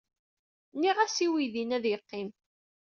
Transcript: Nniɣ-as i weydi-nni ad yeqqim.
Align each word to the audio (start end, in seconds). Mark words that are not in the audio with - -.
Nniɣ-as 0.75 1.15
i 1.25 1.27
weydi-nni 1.31 1.75
ad 1.77 1.85
yeqqim. 1.91 2.29